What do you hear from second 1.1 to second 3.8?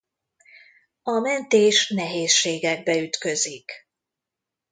mentés nehézségekbe ütközik.